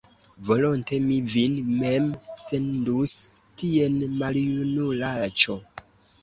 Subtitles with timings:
[0.49, 2.07] Volonte mi vin mem
[2.45, 3.13] sendus
[3.61, 5.61] tien, maljunulaĉo!